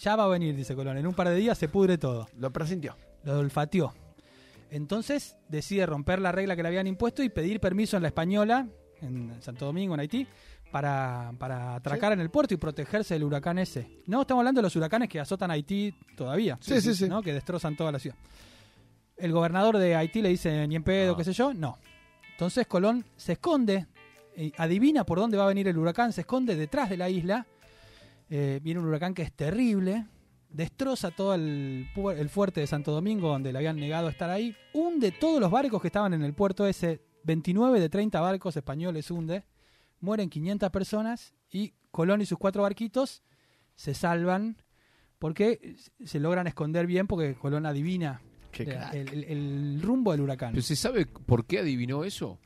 Ya 0.00 0.14
va 0.14 0.24
a 0.24 0.28
venir, 0.28 0.54
dice 0.54 0.74
Colón. 0.74 0.98
En 0.98 1.06
un 1.06 1.14
par 1.14 1.28
de 1.28 1.34
días 1.34 1.56
se 1.56 1.68
pudre 1.68 1.96
todo. 1.98 2.28
Lo 2.38 2.52
presintió. 2.52 2.96
Lo 3.24 3.38
olfateó. 3.38 3.94
Entonces 4.70 5.36
decide 5.48 5.86
romper 5.86 6.20
la 6.20 6.32
regla 6.32 6.54
que 6.54 6.62
le 6.62 6.68
habían 6.68 6.86
impuesto 6.86 7.22
y 7.22 7.28
pedir 7.28 7.60
permiso 7.60 7.96
en 7.96 8.02
la 8.02 8.08
Española, 8.08 8.68
en 9.00 9.40
Santo 9.40 9.64
Domingo, 9.64 9.94
en 9.94 10.00
Haití, 10.00 10.26
para, 10.76 11.32
para 11.38 11.76
atracar 11.76 12.12
en 12.12 12.20
el 12.20 12.28
puerto 12.28 12.52
y 12.52 12.58
protegerse 12.58 13.14
del 13.14 13.24
huracán 13.24 13.58
ese. 13.58 14.02
No 14.04 14.20
estamos 14.20 14.42
hablando 14.42 14.58
de 14.58 14.64
los 14.64 14.76
huracanes 14.76 15.08
que 15.08 15.18
azotan 15.18 15.50
Haití 15.50 15.94
todavía. 16.14 16.58
Sí, 16.60 16.82
sí, 16.82 16.94
sí. 16.94 17.08
¿no? 17.08 17.22
Que 17.22 17.32
destrozan 17.32 17.74
toda 17.74 17.90
la 17.90 17.98
ciudad. 17.98 18.14
El 19.16 19.32
gobernador 19.32 19.78
de 19.78 19.96
Haití 19.96 20.20
le 20.20 20.28
dice, 20.28 20.68
ni 20.68 20.76
en 20.76 20.82
pedo, 20.82 21.14
Ah. 21.14 21.16
qué 21.16 21.24
sé 21.24 21.32
yo. 21.32 21.54
No. 21.54 21.78
Entonces 22.32 22.66
Colón 22.66 23.06
se 23.16 23.32
esconde, 23.32 23.86
adivina 24.58 25.04
por 25.04 25.18
dónde 25.18 25.38
va 25.38 25.44
a 25.44 25.48
venir 25.48 25.66
el 25.66 25.78
huracán, 25.78 26.12
se 26.12 26.20
esconde 26.20 26.56
detrás 26.56 26.90
de 26.90 26.98
la 26.98 27.08
isla. 27.08 27.46
Eh, 28.28 28.60
viene 28.62 28.78
un 28.78 28.86
huracán 28.86 29.14
que 29.14 29.22
es 29.22 29.32
terrible, 29.32 30.04
destroza 30.50 31.10
todo 31.10 31.34
el, 31.34 31.88
el 32.18 32.28
fuerte 32.28 32.60
de 32.60 32.66
Santo 32.66 32.92
Domingo, 32.92 33.28
donde 33.30 33.50
le 33.50 33.58
habían 33.60 33.76
negado 33.76 34.10
estar 34.10 34.28
ahí, 34.28 34.54
hunde 34.74 35.10
todos 35.12 35.40
los 35.40 35.50
barcos 35.50 35.80
que 35.80 35.88
estaban 35.88 36.12
en 36.12 36.22
el 36.22 36.34
puerto 36.34 36.66
ese, 36.66 37.00
29 37.24 37.80
de 37.80 37.88
30 37.88 38.20
barcos 38.20 38.54
españoles 38.58 39.10
hunde, 39.10 39.42
mueren 40.00 40.28
500 40.30 40.70
personas 40.70 41.34
y 41.50 41.74
Colón 41.90 42.20
y 42.20 42.26
sus 42.26 42.38
cuatro 42.38 42.62
barquitos 42.62 43.22
se 43.74 43.94
salvan 43.94 44.56
porque 45.18 45.76
se 46.04 46.20
logran 46.20 46.46
esconder 46.46 46.86
bien 46.86 47.06
porque 47.06 47.34
Colón 47.34 47.64
adivina 47.66 48.20
el, 48.58 49.08
el- 49.08 49.24
el 49.24 49.82
rumbo 49.82 50.12
del 50.12 50.20
huracán. 50.22 50.52
¿Pero 50.52 50.62
se 50.62 50.76
sabe 50.76 51.06
por 51.06 51.46
qué 51.46 51.58
adivinó 51.60 52.04
eso? 52.04 52.38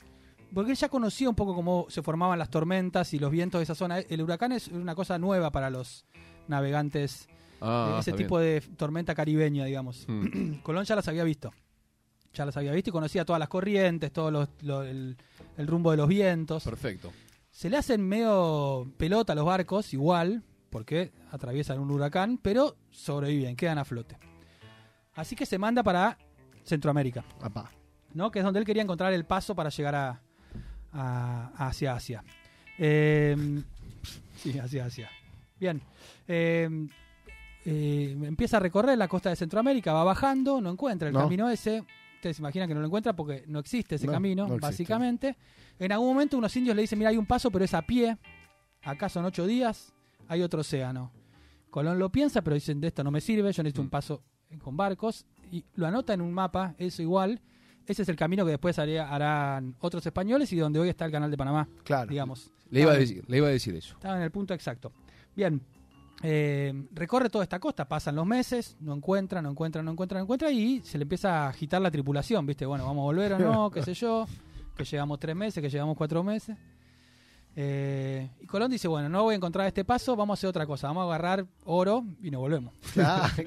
Porque 0.53 0.71
él 0.71 0.77
ya 0.77 0.89
conocía 0.89 1.29
un 1.29 1.35
poco 1.35 1.55
cómo 1.55 1.85
se 1.89 2.01
formaban 2.01 2.37
las 2.39 2.49
tormentas 2.49 3.13
y 3.13 3.19
los 3.19 3.31
vientos 3.31 3.59
de 3.59 3.63
esa 3.63 3.75
zona. 3.75 3.99
El 3.99 4.21
huracán 4.21 4.51
es 4.51 4.67
una 4.67 4.95
cosa 4.95 5.17
nueva 5.17 5.51
para 5.51 5.69
los 5.69 6.05
navegantes, 6.47 7.27
Ah, 7.61 7.93
eh, 7.95 7.99
ese 7.99 8.13
tipo 8.13 8.39
de 8.39 8.59
tormenta 8.75 9.13
caribeña, 9.15 9.63
digamos. 9.65 10.05
bien. 10.07 10.55
Mm. 10.57 10.61
Colón 10.63 10.83
ya 10.83 10.95
las 10.95 11.07
había 11.07 11.23
visto. 11.23 11.51
Ya 12.33 12.45
las 12.45 12.55
había 12.57 12.71
visto 12.71 12.89
y 12.89 12.93
conocía 12.93 13.23
todas 13.25 13.39
las 13.39 13.49
corrientes, 13.49 14.11
todo 14.11 14.31
los- 14.31 14.49
lo- 14.61 14.83
el, 14.83 15.15
el 15.57 15.67
rumbo 15.67 15.91
de 15.91 15.97
los 15.97 16.07
vientos. 16.09 16.63
Perfecto. 16.63 17.11
Se 17.51 17.69
le 17.69 17.77
hacen 17.77 18.01
medio 18.07 18.91
pelota 18.97 19.33
a 19.33 19.35
los 19.35 19.45
barcos, 19.45 19.93
igual, 19.93 20.43
porque 20.69 21.11
atraviesan 21.31 21.79
un 21.79 21.91
huracán, 21.91 22.37
pero 22.41 22.77
sobreviven, 22.89 23.55
quedan 23.55 23.77
a 23.77 23.85
flote. 23.85 24.17
Así 25.13 25.35
que 25.35 25.45
se 25.45 25.57
manda 25.57 25.83
para 25.83 26.17
Centroamérica. 26.63 27.23
¿no? 28.13 28.31
que 28.31 28.39
es 28.39 28.45
donde 28.45 28.59
él 28.59 28.65
quería 28.65 28.83
encontrar 28.83 29.13
el 29.13 29.25
paso 29.25 29.53
para 29.55 29.69
llegar 29.69 29.95
a, 29.95 30.21
a- 30.93 31.51
hacia 31.67 31.93
Asia. 31.93 32.23
Eh, 32.77 33.35
sí, 34.37 34.57
hacia 34.57 34.85
Asia. 34.85 35.09
Bien. 35.59 35.81
Eh, 36.27 36.87
eh, 37.65 38.17
empieza 38.23 38.57
a 38.57 38.59
recorrer 38.59 38.97
la 38.97 39.07
costa 39.07 39.29
de 39.29 39.35
Centroamérica, 39.35 39.93
va 39.93 40.03
bajando, 40.03 40.59
no 40.61 40.71
encuentra 40.71 41.07
el 41.09 41.13
No. 41.13 41.21
camino 41.21 41.49
ese. 41.49 41.83
Ustedes 42.21 42.35
se 42.37 42.41
imaginan 42.43 42.67
que 42.67 42.75
no 42.75 42.81
lo 42.81 42.85
encuentra 42.85 43.13
porque 43.15 43.43
no 43.47 43.57
existe 43.57 43.95
ese 43.95 44.05
No, 44.05 44.13
camino, 44.13 44.43
no 44.47 44.53
existe. 44.53 44.67
básicamente. 44.67 45.35
En 45.79 45.91
algún 45.91 46.09
momento 46.09 46.37
unos 46.37 46.55
indios 46.55 46.75
le 46.75 46.83
dicen, 46.83 46.99
mira, 46.99 47.09
hay 47.09 47.17
un 47.17 47.25
paso, 47.25 47.49
pero 47.49 47.65
es 47.65 47.73
a 47.73 47.81
pie. 47.81 48.15
Acá 48.83 49.09
son 49.09 49.25
ocho 49.25 49.47
días, 49.47 49.91
hay 50.27 50.43
otro 50.43 50.61
océano. 50.61 51.11
Colón 51.71 51.97
lo 51.97 52.11
piensa, 52.11 52.43
pero 52.43 52.53
dicen, 52.53 52.79
de 52.79 52.87
esto 52.89 53.03
no 53.03 53.09
me 53.09 53.21
sirve, 53.21 53.51
yo 53.51 53.63
necesito 53.63 53.81
un 53.81 53.87
Mm. 53.87 53.89
paso 53.89 54.21
con 54.61 54.77
barcos. 54.77 55.25
Y 55.51 55.65
lo 55.73 55.87
anota 55.87 56.13
en 56.13 56.21
un 56.21 56.31
mapa, 56.31 56.75
eso 56.77 57.01
igual. 57.01 57.41
Ese 57.87 58.03
es 58.03 58.09
el 58.09 58.15
camino 58.15 58.45
que 58.45 58.51
después 58.51 58.77
harán 58.77 59.75
otros 59.79 60.05
españoles 60.05 60.53
y 60.53 60.57
donde 60.57 60.79
hoy 60.79 60.89
está 60.89 61.05
el 61.05 61.11
canal 61.11 61.31
de 61.31 61.37
Panamá, 61.37 61.67
Claro. 61.83 62.07
digamos. 62.07 62.51
Le 62.69 62.81
iba, 62.81 62.91
a 62.91 62.97
decir, 62.97 63.23
le 63.27 63.37
iba 63.37 63.47
a 63.47 63.51
decir 63.51 63.73
eso. 63.75 63.95
Estaba 63.95 64.15
en 64.17 64.21
el 64.21 64.29
punto 64.31 64.53
exacto. 64.53 64.91
Bien. 65.35 65.59
Eh, 66.23 66.73
recorre 66.91 67.29
toda 67.29 67.43
esta 67.43 67.59
costa, 67.59 67.87
pasan 67.87 68.15
los 68.15 68.25
meses, 68.25 68.77
no 68.79 68.93
encuentra, 68.93 69.41
no 69.41 69.49
encuentra, 69.51 69.81
no 69.81 69.91
encuentra, 69.91 70.17
no 70.19 70.23
encuentra 70.23 70.51
y 70.51 70.81
se 70.83 70.97
le 70.97 71.03
empieza 71.03 71.45
a 71.45 71.49
agitar 71.49 71.81
la 71.81 71.89
tripulación, 71.91 72.45
¿viste? 72.45 72.65
Bueno, 72.65 72.85
vamos 72.85 73.01
a 73.01 73.05
volver 73.05 73.33
o 73.33 73.39
no, 73.39 73.69
qué 73.71 73.81
sé 73.83 73.93
yo, 73.93 74.27
que 74.75 74.83
llegamos 74.85 75.19
tres 75.19 75.35
meses, 75.35 75.61
que 75.61 75.69
llegamos 75.69 75.97
cuatro 75.97 76.23
meses. 76.23 76.57
Eh, 77.55 78.29
y 78.39 78.45
Colón 78.45 78.71
dice, 78.71 78.87
bueno, 78.87 79.09
no 79.09 79.23
voy 79.23 79.33
a 79.33 79.35
encontrar 79.35 79.67
este 79.67 79.83
paso, 79.83 80.15
vamos 80.15 80.37
a 80.37 80.39
hacer 80.39 80.49
otra 80.49 80.65
cosa, 80.65 80.87
vamos 80.87 81.01
a 81.01 81.05
agarrar 81.05 81.45
oro 81.65 82.03
y 82.21 82.31
nos 82.31 82.39
volvemos. 82.41 82.73
Ah. 82.97 83.29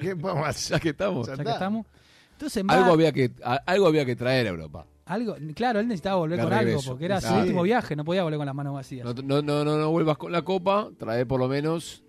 Ya 0.69 0.79
que 0.79 0.89
estamos. 0.89 1.27
Ya 1.27 1.35
Ya 1.35 1.43
que 1.43 1.49
estamos. 1.51 1.85
Entonces, 2.33 2.63
Algo 2.67 2.91
había, 2.91 3.11
que, 3.13 3.31
a- 3.43 3.61
algo 3.65 3.87
había 3.87 4.05
que 4.05 4.15
traer 4.15 4.45
a 4.47 4.49
Europa. 4.49 4.85
algo, 5.05 5.35
claro, 5.55 5.79
él 5.79 5.87
necesitaba 5.87 6.17
volver 6.17 6.39
con 6.41 6.51
algo, 6.53 6.81
porque 6.85 7.05
era 7.05 7.21
su 7.21 7.29
Sí. 7.29 7.33
último 7.33 7.63
viaje, 7.63 7.95
no 7.95 8.03
podía 8.03 8.23
volver 8.23 8.37
con 8.37 8.45
las 8.45 8.53
manos 8.55 8.73
vacías. 8.73 9.05
No, 9.05 9.13
no, 9.13 9.41
no, 9.41 9.63
no, 9.63 9.77
no 9.77 9.89
vuelvas 9.89 10.17
con 10.17 10.31
la 10.33 10.41
copa, 10.43 10.89
trae 10.99 11.25
por 11.25 11.39
lo 11.39 11.47
menos 11.47 12.03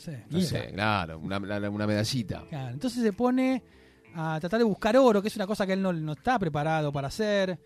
Sí, 0.00 0.12
No 0.30 0.40
sé, 0.40 0.70
claro, 0.72 1.18
una, 1.18 1.38
una- 1.38 1.70
una 1.70 1.86
medallita. 1.86 2.44
Claro, 2.48 2.72
entonces 2.72 3.02
se 3.02 3.12
pone 3.12 3.62
a 4.14 4.38
tratar 4.40 4.58
de 4.58 4.64
buscar 4.64 4.96
oro, 4.96 5.20
que 5.22 5.28
es 5.28 5.36
una 5.36 5.46
cosa 5.46 5.66
que 5.66 5.74
él 5.74 5.82
no, 5.82 5.92
no 5.92 6.12
está 6.12 6.38
preparado 6.38 6.90
para 6.92 7.08
hacer. 7.08 7.58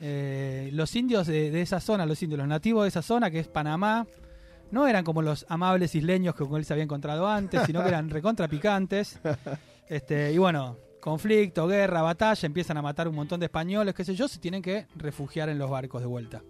Eh, 0.00 0.70
los 0.72 0.94
indios 0.96 1.26
de, 1.26 1.50
de 1.50 1.62
esa 1.62 1.80
zona, 1.80 2.04
los 2.06 2.22
indios, 2.22 2.38
los 2.38 2.46
nativos 2.48 2.84
de 2.84 2.88
esa 2.88 3.02
zona, 3.02 3.30
que 3.30 3.38
es 3.40 3.48
Panamá, 3.48 4.06
no 4.70 4.86
eran 4.86 5.02
como 5.04 5.22
los 5.22 5.46
amables 5.48 5.94
isleños 5.94 6.34
que 6.34 6.44
con 6.44 6.56
él 6.58 6.64
se 6.64 6.72
había 6.74 6.84
encontrado 6.84 7.26
antes, 7.28 7.62
sino 7.64 7.82
que 7.82 7.88
eran 7.88 8.10
recontra 8.10 8.46
picantes. 8.48 9.18
Este, 9.88 10.32
y 10.32 10.38
bueno, 10.38 10.76
conflicto, 11.00 11.66
guerra, 11.66 12.02
batalla, 12.02 12.44
empiezan 12.46 12.76
a 12.76 12.82
matar 12.82 13.08
un 13.08 13.14
montón 13.14 13.40
de 13.40 13.46
españoles, 13.46 13.94
qué 13.94 14.04
sé 14.04 14.14
yo, 14.14 14.28
se 14.28 14.38
tienen 14.38 14.60
que 14.62 14.86
refugiar 14.96 15.48
en 15.48 15.58
los 15.58 15.70
barcos 15.70 16.00
de 16.02 16.06
vuelta. 16.06 16.42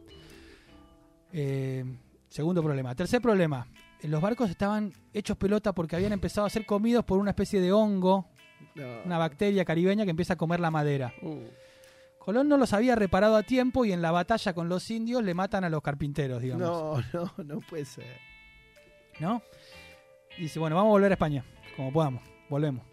Eh, 1.33 1.85
segundo 2.29 2.63
problema. 2.63 2.95
Tercer 2.95 3.21
problema. 3.21 3.67
Los 4.03 4.21
barcos 4.21 4.49
estaban 4.51 4.93
hechos 5.13 5.37
pelota 5.37 5.73
porque 5.75 5.97
habían 5.97 6.13
empezado 6.13 6.47
a 6.47 6.51
ser 6.51 6.65
comidos 6.67 7.05
por 7.05 7.19
una 7.19 7.31
especie 7.31 7.61
de 7.61 7.73
hongo, 7.73 8.27
No. 8.75 8.85
una 9.05 9.19
bacteria 9.19 9.65
caribeña 9.65 10.05
que 10.05 10.11
empieza 10.11 10.35
a 10.35 10.37
comer 10.37 10.61
la 10.61 10.71
madera. 10.71 11.13
Uh, 11.23 11.43
Colón 12.19 12.49
no 12.49 12.59
los 12.59 12.73
había 12.75 12.95
reparado 12.95 13.37
a 13.37 13.43
tiempo 13.43 13.85
y 13.85 13.93
en 13.93 14.03
la 14.03 14.11
batalla 14.11 14.53
con 14.53 14.69
los 14.69 14.91
indios 14.91 15.23
le 15.25 15.35
matan 15.35 15.65
a 15.65 15.71
los 15.71 15.83
carpinteros, 15.83 16.43
digamos. 16.43 16.63
no, 17.13 17.33
no, 17.39 17.45
no 17.45 17.61
puede 17.61 17.85
ser. 17.87 18.05
¿no? 19.19 19.43
Y 20.37 20.43
dice, 20.43 20.59
bueno, 20.61 20.77
vamos 20.77 20.91
a 20.91 20.93
volver 20.93 21.11
a 21.11 21.15
España, 21.15 21.45
como 21.77 21.93
podamos, 21.93 22.23
volvemos. 22.49 22.85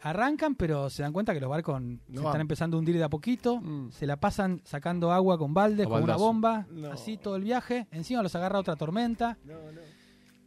Arrancan, 0.00 0.54
pero 0.54 0.88
se 0.90 1.02
dan 1.02 1.12
cuenta 1.12 1.34
que 1.34 1.40
los 1.40 1.50
barcos 1.50 1.82
se 2.08 2.14
están 2.16 2.40
empezando 2.40 2.76
a 2.76 2.78
hundir 2.78 2.96
de 2.96 3.02
a 3.04 3.08
poquito. 3.08 3.60
Mm. 3.60 3.90
Se 3.90 4.06
la 4.06 4.16
pasan 4.16 4.62
sacando 4.64 5.10
agua 5.10 5.36
con 5.36 5.52
baldes, 5.52 5.88
con 5.88 6.02
una 6.04 6.14
bomba, 6.16 6.66
No. 6.70 6.92
así 6.92 7.16
todo 7.18 7.34
el 7.34 7.42
viaje. 7.42 7.88
Encima 7.90 8.22
los 8.22 8.32
agarra 8.36 8.60
otra 8.60 8.76
tormenta. 8.76 9.36
No, 9.44 9.54
no. 9.72 9.80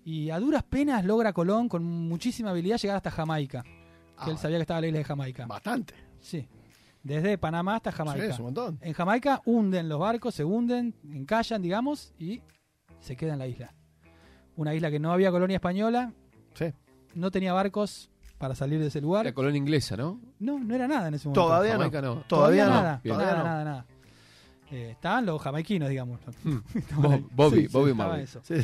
Y 0.03 0.29
a 0.31 0.39
duras 0.39 0.63
penas 0.63 1.05
logra 1.05 1.31
Colón, 1.34 1.70
con 1.70 1.84
muchísima 1.84 2.50
habilidad, 2.51 2.77
llegar 2.77 2.98
hasta 2.98 3.12
Jamaica. 3.12 3.63
Que 3.63 3.70
Ah, 4.17 4.29
él 4.29 4.38
sabía 4.38 4.58
que 4.58 4.62
estaba 4.62 4.79
en 4.79 4.81
la 4.84 4.88
isla 4.89 4.98
de 5.00 5.03
Jamaica. 5.05 5.46
Bastante. 5.48 5.93
Sí. 6.20 6.48
Desde 7.03 7.38
Panamá 7.38 7.77
hasta 7.77 7.91
Sí, 7.91 7.98
Jamaica. 7.98 8.25
es 8.25 8.39
un 8.39 8.46
montón. 8.46 8.77
En 8.81 8.93
Jamaica 8.93 9.41
hunden 9.46 9.89
los 9.89 10.00
barcos, 10.00 10.36
se 10.36 10.43
hunden, 10.43 10.93
encallan, 11.12 11.62
digamos, 11.62 12.13
y 12.20 12.41
se 13.00 13.15
queda 13.15 13.34
en 13.34 13.39
la 13.39 13.48
isla. 13.48 13.74
Una 14.55 14.74
isla 14.75 14.91
que 14.91 15.00
no 15.00 15.12
había 15.12 15.31
colonia 15.31 15.55
española, 15.55 16.13
Sí. 16.53 16.65
no 17.15 17.31
tenía 17.31 17.53
barcos 17.53 18.10
para 18.38 18.53
salir 18.53 18.79
de 18.79 18.88
ese 18.88 19.00
La 19.01 19.05
lugar. 19.05 19.34
colonia 19.34 19.58
inglesa, 19.58 19.98
¿no? 19.98 20.20
No, 20.39 20.60
no 20.60 20.75
era 20.75 20.88
nada 20.88 21.08
en 21.08 21.13
ese 21.15 21.27
momento. 21.27 21.41
Todavía 21.43 21.74
no. 21.74 21.79
Jamaica 21.79 22.01
no. 22.01 22.15
Todavía 22.27 22.65
no. 22.65 22.72
nada, 22.72 23.01
Bien. 23.03 23.15
Todavía 23.15 23.34
nada, 23.36 23.43
no. 23.43 23.50
nada, 23.50 23.63
nada. 23.63 23.86
Eh, 24.72 24.91
estaban 24.91 25.25
los 25.25 25.41
jamaiquinos, 25.41 25.89
digamos. 25.89 26.20
Mm. 26.43 26.58
Ahí. 27.05 27.25
Bobby, 27.31 27.62
Sí, 27.62 27.67
sí, 27.67 27.74
Bobby 27.74 27.91
estaba 27.91 28.10
Marley. 28.10 28.24
eso. 28.25 28.41
Sí. 28.43 28.55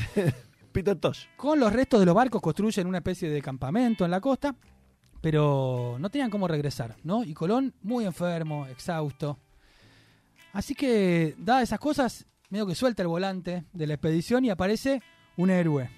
Peter 0.72 0.96
Tosh. 0.96 1.26
Con 1.38 1.60
los 1.60 1.72
restos 1.74 2.00
de 2.00 2.06
los 2.06 2.16
barcos 2.16 2.42
construyen 2.42 2.88
una 2.88 3.00
especie 3.00 3.30
de 3.30 3.42
campamento 3.42 4.06
en 4.06 4.12
la 4.12 4.22
costa, 4.22 4.56
pero 5.22 5.98
no 6.00 6.10
tenían 6.10 6.30
cómo 6.30 6.48
regresar, 6.48 6.96
¿no? 7.04 7.24
Y 7.24 7.34
Colón 7.34 7.74
muy 7.82 8.06
enfermo, 8.06 8.66
exhausto. 8.68 9.40
Así 10.54 10.74
que, 10.76 11.36
dadas 11.38 11.64
esas 11.64 11.80
cosas, 11.80 12.26
medio 12.50 12.66
que 12.66 12.76
suelta 12.76 13.02
el 13.02 13.08
volante 13.08 13.66
de 13.74 13.88
la 13.88 13.94
expedición 13.96 14.46
y 14.46 14.50
aparece 14.50 15.02
un 15.36 15.50
héroe, 15.50 15.90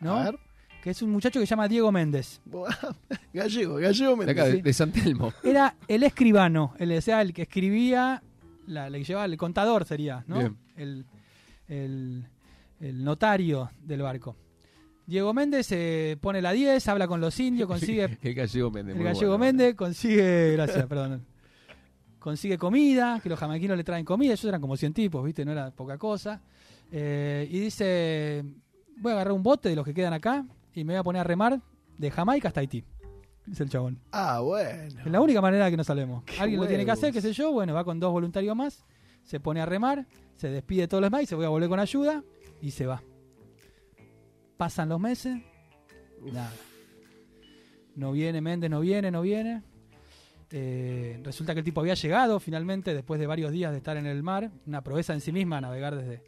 ¿no? 0.00 0.16
A 0.16 0.24
ver. 0.24 0.38
Que 0.82 0.90
es 0.90 1.02
un 1.02 1.10
muchacho 1.10 1.40
que 1.40 1.46
se 1.46 1.50
llama 1.50 1.66
Diego 1.68 1.90
Méndez. 1.90 2.40
Gallego, 3.32 3.74
gallego 3.76 4.12
De 4.12 4.16
Méndez. 4.18 4.36
acá, 4.36 4.44
de, 4.46 4.62
de 4.62 4.72
San 4.72 4.92
Telmo. 4.92 5.32
Era 5.42 5.74
el 5.88 6.02
escribano, 6.04 6.74
el, 6.78 6.92
o 6.96 7.00
sea, 7.00 7.20
el 7.22 7.32
que 7.34 7.42
escribía, 7.42 8.22
la, 8.66 8.86
el 8.86 8.92
que 8.94 9.04
llevaba, 9.04 9.24
el 9.26 9.36
contador 9.36 9.84
sería, 9.84 10.24
¿no? 10.28 10.38
Bien. 10.38 10.56
El, 10.76 11.04
el- 11.68 12.26
el 12.80 13.02
notario 13.04 13.70
del 13.82 14.02
barco. 14.02 14.36
Diego 15.06 15.32
Méndez 15.32 15.70
eh, 15.70 16.16
pone 16.20 16.42
la 16.42 16.52
10, 16.52 16.88
habla 16.88 17.06
con 17.06 17.20
los 17.20 17.38
indios, 17.38 17.68
consigue 17.68 18.18
El 18.22 18.34
gallego 18.34 18.70
Méndez. 18.70 18.96
el 18.96 19.02
muy 19.02 19.04
gallego 19.04 19.32
bueno. 19.38 19.44
Méndez, 19.44 19.74
consigue, 19.74 20.52
gracias, 20.52 20.86
perdón, 20.86 21.24
consigue 22.18 22.58
comida, 22.58 23.20
que 23.22 23.28
los 23.28 23.38
jamaiquinos 23.38 23.76
le 23.76 23.84
traen 23.84 24.04
comida, 24.04 24.32
ellos 24.32 24.44
eran 24.46 24.60
como 24.60 24.76
100 24.76 24.92
tipos, 24.92 25.24
¿viste? 25.24 25.44
No 25.44 25.52
era 25.52 25.70
poca 25.70 25.96
cosa. 25.96 26.42
Eh, 26.90 27.46
y 27.48 27.60
dice, 27.60 28.44
voy 28.96 29.12
a 29.12 29.14
agarrar 29.14 29.32
un 29.32 29.44
bote 29.44 29.68
de 29.68 29.76
los 29.76 29.84
que 29.84 29.94
quedan 29.94 30.12
acá 30.12 30.44
y 30.74 30.82
me 30.82 30.94
voy 30.94 30.98
a 30.98 31.04
poner 31.04 31.20
a 31.20 31.24
remar 31.24 31.60
de 31.96 32.10
Jamaica 32.10 32.48
hasta 32.48 32.60
Haití. 32.60 32.84
Dice 33.46 33.62
el 33.62 33.70
chabón. 33.70 34.00
Ah, 34.10 34.40
bueno. 34.40 35.00
Es 35.04 35.06
la 35.06 35.20
única 35.20 35.40
manera 35.40 35.70
que 35.70 35.76
nos 35.76 35.86
salvemos. 35.86 36.24
Qué 36.24 36.40
Alguien 36.40 36.60
lo 36.60 36.66
tiene 36.66 36.84
que 36.84 36.90
hacer, 36.90 37.12
qué 37.12 37.20
sé 37.20 37.32
yo. 37.32 37.52
Bueno, 37.52 37.74
va 37.74 37.84
con 37.84 38.00
dos 38.00 38.10
voluntarios 38.10 38.56
más, 38.56 38.84
se 39.22 39.38
pone 39.38 39.60
a 39.60 39.66
remar, 39.66 40.04
se 40.34 40.48
despide 40.48 40.82
de 40.82 40.88
todos 40.88 41.02
los 41.02 41.10
demás 41.10 41.22
y 41.22 41.26
se 41.26 41.36
voy 41.36 41.44
a 41.44 41.48
volver 41.48 41.68
con 41.68 41.78
ayuda 41.78 42.24
y 42.60 42.70
se 42.70 42.86
va. 42.86 43.02
Pasan 44.56 44.88
los 44.88 45.00
meses, 45.00 45.36
nada. 46.32 46.52
No 47.94 48.12
viene 48.12 48.40
Méndez, 48.40 48.70
no 48.70 48.80
viene, 48.80 49.10
no 49.10 49.22
viene. 49.22 49.62
Eh, 50.50 51.18
resulta 51.24 51.52
que 51.54 51.60
el 51.60 51.64
tipo 51.64 51.80
había 51.80 51.94
llegado 51.94 52.38
finalmente 52.40 52.94
después 52.94 53.18
de 53.18 53.26
varios 53.26 53.50
días 53.52 53.72
de 53.72 53.78
estar 53.78 53.96
en 53.96 54.06
el 54.06 54.22
mar. 54.22 54.50
Una 54.66 54.82
proeza 54.82 55.12
en 55.12 55.20
sí 55.20 55.32
misma 55.32 55.60
navegar 55.60 55.96
desde, 55.96 56.22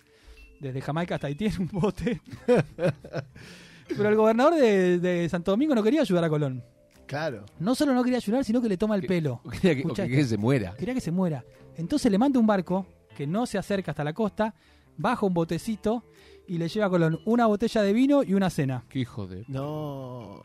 desde 0.60 0.80
Jamaica 0.80 1.14
hasta 1.16 1.26
Haití 1.28 1.46
en 1.46 1.62
un 1.62 1.68
bote. 1.68 2.20
Pero 3.88 4.08
el 4.08 4.16
gobernador 4.16 4.54
de, 4.54 4.98
de 4.98 5.28
Santo 5.28 5.50
Domingo 5.52 5.74
no 5.74 5.82
quería 5.82 6.02
ayudar 6.02 6.24
a 6.24 6.28
Colón. 6.28 6.62
Claro. 7.06 7.46
No 7.58 7.74
solo 7.74 7.94
no 7.94 8.02
quería 8.04 8.18
ayudar, 8.18 8.44
sino 8.44 8.60
que 8.60 8.68
le 8.68 8.76
toma 8.76 8.94
el 8.94 9.00
Que- 9.02 9.08
pelo. 9.08 9.40
Quería 9.62 9.72
Escuchá 9.72 10.06
que 10.06 10.24
se 10.24 10.36
muera. 10.36 10.74
Quería 10.74 10.92
que 10.94 11.00
se 11.00 11.10
muera. 11.10 11.44
Entonces 11.76 12.10
le 12.12 12.18
manda 12.18 12.38
un 12.38 12.46
barco 12.46 12.86
que 13.16 13.26
no 13.26 13.46
se 13.46 13.56
acerca 13.56 13.92
hasta 13.92 14.04
la 14.04 14.12
costa, 14.12 14.54
baja 14.96 15.24
un 15.24 15.32
botecito 15.32 16.04
y 16.48 16.58
le 16.58 16.68
lleva 16.68 16.86
a 16.86 16.90
Colón 16.90 17.20
una 17.24 17.46
botella 17.46 17.82
de 17.82 17.92
vino 17.92 18.22
y 18.22 18.34
una 18.34 18.50
cena. 18.50 18.84
Qué 18.88 19.00
hijo 19.00 19.26
de. 19.26 19.44
No. 19.48 20.42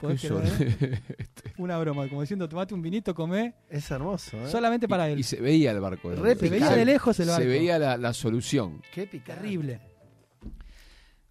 ¿Podés 0.00 0.20
qué 0.20 0.28
creer? 0.28 0.48
son- 0.48 1.54
Una 1.58 1.78
broma, 1.78 2.08
como 2.08 2.20
diciendo, 2.20 2.48
tomate 2.48 2.74
un 2.74 2.82
vinito, 2.82 3.14
comé, 3.14 3.54
Es 3.70 3.90
hermoso, 3.90 4.36
¿eh? 4.36 4.50
solamente 4.50 4.88
para 4.88 5.08
él. 5.08 5.18
Y 5.18 5.22
se 5.22 5.40
veía 5.40 5.70
el 5.70 5.80
barco. 5.80 6.10
Re 6.14 6.34
se 6.36 6.48
veía 6.50 6.70
de 6.70 6.84
lejos 6.84 7.18
el 7.20 7.28
barco. 7.28 7.42
Se 7.42 7.48
veía 7.48 7.78
la, 7.78 7.96
la 7.96 8.12
solución. 8.12 8.82
Qué 8.92 9.06
picante. 9.06 9.80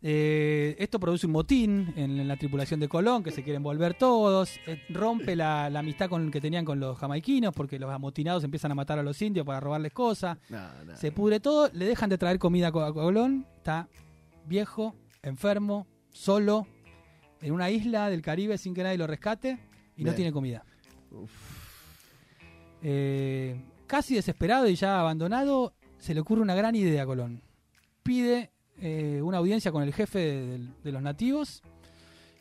Eh, 0.05 0.75
esto 0.79 0.99
produce 0.99 1.25
un 1.27 1.31
motín 1.31 1.93
en, 1.95 2.19
en 2.19 2.27
la 2.27 2.35
tripulación 2.35 2.79
de 2.81 2.89
Colón, 2.89 3.23
que 3.23 3.31
se 3.31 3.41
quieren 3.41 3.63
volver 3.63 3.93
todos. 3.93 4.59
Eh, 4.67 4.81
rompe 4.89 5.33
la, 5.35 5.69
la 5.69 5.79
amistad 5.79 6.09
con, 6.09 6.29
que 6.29 6.41
tenían 6.41 6.65
con 6.65 6.79
los 6.79 6.97
jamaiquinos, 6.97 7.53
porque 7.53 7.79
los 7.79 7.89
amotinados 7.89 8.43
empiezan 8.43 8.71
a 8.71 8.75
matar 8.75 8.99
a 8.99 9.03
los 9.03 9.21
indios 9.21 9.45
para 9.45 9.61
robarles 9.61 9.93
cosas. 9.93 10.37
No, 10.49 10.59
no. 10.83 10.97
Se 10.97 11.13
pudre 11.13 11.39
todo, 11.39 11.69
le 11.71 11.85
dejan 11.85 12.09
de 12.09 12.17
traer 12.17 12.37
comida 12.37 12.67
a 12.67 12.71
Co- 12.73 12.83
a 12.83 12.93
Colón, 12.93 13.47
está 13.55 13.87
viejo, 14.45 14.93
enfermo, 15.21 15.87
solo, 16.11 16.67
en 17.41 17.53
una 17.53 17.69
isla 17.71 18.09
del 18.09 18.21
Caribe 18.21 18.57
sin 18.57 18.73
que 18.73 18.83
nadie 18.83 18.97
lo 18.97 19.07
rescate 19.07 19.57
y 19.95 20.03
no 20.03 20.13
tiene 20.13 20.33
comida. 20.33 20.65
Eh, 22.81 23.55
casi 23.87 24.15
desesperado 24.15 24.67
y 24.67 24.75
ya 24.75 24.99
abandonado, 24.99 25.73
se 25.97 26.13
le 26.13 26.19
ocurre 26.19 26.41
una 26.41 26.55
gran 26.55 26.75
idea 26.75 27.03
a 27.03 27.05
Colón. 27.05 27.41
Pide 28.03 28.51
eh, 28.79 29.21
una 29.23 29.37
audiencia 29.37 29.71
con 29.71 29.83
el 29.83 29.93
jefe 29.93 30.19
de, 30.19 30.67
de 30.83 30.91
los 30.91 31.01
nativos 31.01 31.61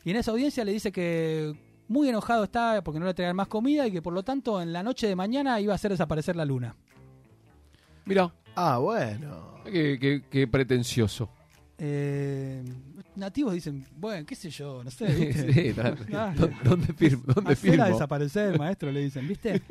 y 0.04 0.10
en 0.10 0.16
esa 0.16 0.30
audiencia 0.32 0.64
le 0.64 0.72
dice 0.72 0.90
que 0.92 1.54
muy 1.88 2.08
enojado 2.08 2.44
está 2.44 2.82
porque 2.82 2.98
no 3.00 3.06
le 3.06 3.14
traían 3.14 3.36
más 3.36 3.48
comida 3.48 3.86
y 3.86 3.92
que 3.92 4.02
por 4.02 4.12
lo 4.12 4.22
tanto 4.22 4.60
en 4.62 4.72
la 4.72 4.82
noche 4.82 5.06
de 5.06 5.14
mañana 5.16 5.60
iba 5.60 5.72
a 5.72 5.76
hacer 5.76 5.90
desaparecer 5.90 6.36
la 6.36 6.44
luna. 6.44 6.74
Mira, 8.04 8.32
Ah, 8.54 8.78
bueno. 8.78 9.54
qué, 9.64 9.98
qué- 10.00 10.22
qué 10.30 10.46
pretencioso. 10.46 11.28
Eh, 11.78 12.62
nativos 13.16 13.54
dicen, 13.54 13.84
bueno, 13.96 14.24
qué 14.26 14.34
sé 14.34 14.50
yo, 14.50 14.82
no 14.84 14.90
sé, 14.90 15.06
¿viste? 15.14 15.52
Sí, 15.52 15.60
tra- 15.72 15.96
Dale. 16.06 16.36
¿Dó- 16.38 16.50
¿Dónde 16.64 16.92
firmo? 16.92 17.24
¿Dónde 17.34 17.56
firmo? 17.56 17.84
desaparecer, 17.84 18.58
maestro, 18.58 18.90
le 18.92 19.00
dicen, 19.00 19.26
¿viste? 19.28 19.62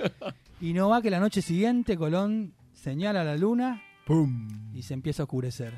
Y 0.60 0.74
no 0.74 0.89
va 0.89 1.01
que 1.01 1.10
la 1.10 1.20
noche 1.20 1.41
siguiente 1.41 1.98
Colón 1.98 2.53
señala 2.74 3.24
la 3.24 3.36
luna 3.38 3.82
¡Pum! 4.06 4.48
y 4.74 4.82
se 4.84 4.94
empieza 4.94 5.24
a 5.24 5.25
oscurecer. 5.25 5.74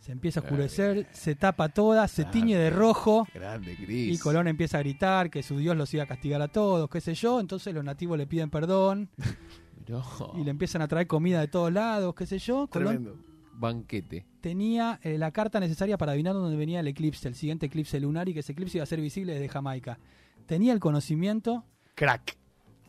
Se 0.00 0.12
empieza 0.12 0.40
a 0.40 0.42
oscurecer, 0.44 1.06
se 1.12 1.34
tapa 1.34 1.68
toda, 1.68 2.06
se 2.08 2.24
tiñe 2.24 2.56
de 2.56 2.70
rojo 2.70 3.26
Grande, 3.34 3.76
Cris. 3.76 4.14
y 4.14 4.18
Colón 4.18 4.46
empieza 4.48 4.78
a 4.78 4.80
gritar 4.80 5.28
que 5.30 5.42
su 5.42 5.58
Dios 5.58 5.76
los 5.76 5.92
iba 5.92 6.04
a 6.04 6.06
castigar 6.06 6.40
a 6.40 6.48
todos, 6.48 6.88
qué 6.88 7.00
sé 7.00 7.14
yo. 7.14 7.40
Entonces 7.40 7.74
los 7.74 7.84
nativos 7.84 8.16
le 8.16 8.26
piden 8.26 8.48
perdón 8.48 9.10
y 10.36 10.44
le 10.44 10.50
empiezan 10.50 10.82
a 10.82 10.88
traer 10.88 11.06
comida 11.06 11.40
de 11.40 11.48
todos 11.48 11.72
lados, 11.72 12.14
qué 12.14 12.26
sé 12.26 12.38
yo. 12.38 12.68
Colón 12.68 12.96
Tremendo. 13.04 13.24
Banquete. 13.60 14.24
tenía 14.40 15.00
eh, 15.02 15.18
la 15.18 15.32
carta 15.32 15.58
necesaria 15.58 15.98
para 15.98 16.12
adivinar 16.12 16.32
dónde 16.34 16.56
venía 16.56 16.78
el 16.78 16.86
eclipse, 16.86 17.26
el 17.26 17.34
siguiente 17.34 17.66
eclipse 17.66 17.98
lunar 17.98 18.28
y 18.28 18.34
que 18.34 18.40
ese 18.40 18.52
eclipse 18.52 18.78
iba 18.78 18.84
a 18.84 18.86
ser 18.86 19.00
visible 19.00 19.32
desde 19.34 19.48
Jamaica. 19.48 19.98
Tenía 20.46 20.72
el 20.72 20.78
conocimiento, 20.78 21.64
Crack. 21.96 22.36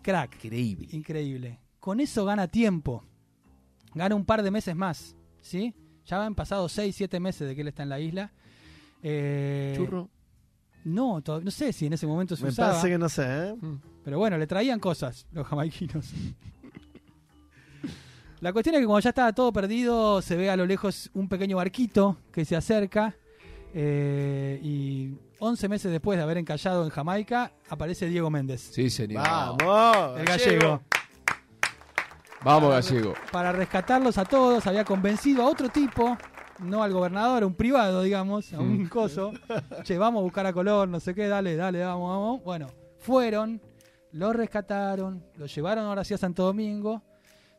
crack, 0.03 0.35
Increíble. 0.45 0.87
increíble. 0.91 1.59
Con 1.79 1.99
eso 1.99 2.23
gana 2.23 2.47
tiempo, 2.47 3.03
gana 3.95 4.13
un 4.13 4.25
par 4.25 4.43
de 4.43 4.51
meses 4.51 4.75
más, 4.75 5.15
¿sí? 5.41 5.73
Ya 6.09 6.25
han 6.25 6.33
pasado 6.35 6.67
6, 6.67 6.95
7 6.95 7.19
meses 7.19 7.47
de 7.47 7.53
que 7.55 7.61
él 7.61 7.67
está 7.67 7.83
en 7.83 7.89
la 7.89 7.99
isla. 7.99 8.31
Eh, 9.03 9.73
Churro. 9.77 10.09
No, 10.85 11.21
to- 11.21 11.41
no 11.41 11.51
sé 11.51 11.71
si 11.73 11.85
en 11.85 11.93
ese 11.93 12.07
momento 12.07 12.35
se 12.35 12.43
Me 12.43 12.49
usaba, 12.49 12.69
parece 12.71 12.87
que 12.89 12.97
no 12.97 13.09
sé, 13.09 13.23
¿eh? 13.25 13.55
Mm. 13.59 13.75
pero 14.03 14.17
bueno, 14.17 14.37
le 14.37 14.47
traían 14.47 14.79
cosas 14.79 15.27
los 15.31 15.45
jamaiquinos. 15.45 16.05
La 18.41 18.53
cuestión 18.53 18.75
es 18.75 18.81
que 18.81 18.85
cuando 18.87 19.01
ya 19.01 19.09
estaba 19.09 19.33
todo 19.33 19.51
perdido, 19.51 20.21
se 20.21 20.37
ve 20.37 20.49
a 20.49 20.55
lo 20.55 20.65
lejos 20.65 21.09
un 21.13 21.27
pequeño 21.27 21.57
barquito 21.57 22.17
que 22.31 22.45
se 22.45 22.55
acerca 22.55 23.15
Eh, 23.73 24.59
y 24.63 25.13
11 25.37 25.69
meses 25.69 25.91
después 25.91 26.17
de 26.17 26.23
haber 26.23 26.37
encallado 26.37 26.83
en 26.85 26.89
Jamaica, 26.89 27.51
aparece 27.69 28.07
Diego 28.07 28.31
Méndez, 28.31 28.61
Sí, 28.73 28.89
señor. 28.89 29.21
Vamos. 29.21 30.19
el 30.19 30.25
gallego. 30.25 30.81
Vamos, 32.43 32.71
gallego. 32.71 33.13
Para 33.31 33.51
rescatarlos 33.51 34.17
a 34.17 34.25
todos, 34.25 34.65
había 34.67 34.85
convencido 34.85 35.43
a 35.43 35.47
otro 35.47 35.69
tipo, 35.69 36.17
no 36.59 36.83
al 36.83 36.93
gobernador, 36.93 37.43
a 37.43 37.45
un 37.45 37.53
privado, 37.53 38.01
digamos, 38.01 38.53
a 38.53 38.59
un 38.59 38.87
coso. 38.87 39.33
che, 39.83 39.97
vamos 39.97 40.21
a 40.21 40.23
buscar 40.23 40.45
a 40.45 40.53
Colón, 40.53 40.91
no 40.91 40.99
sé 40.99 41.13
qué, 41.13 41.27
dale, 41.27 41.55
dale, 41.55 41.83
vamos, 41.83 42.09
vamos. 42.09 42.43
Bueno, 42.43 42.67
fueron, 42.97 43.61
lo 44.13 44.31
rescataron, 44.31 45.23
lo 45.35 45.47
llevaron 45.47 45.85
ahora 45.85 46.03
sí 46.03 46.13
a 46.13 46.17
Santo 46.17 46.43
Domingo, 46.43 47.01